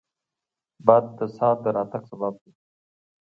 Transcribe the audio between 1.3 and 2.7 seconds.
سا د راتګ سبب دی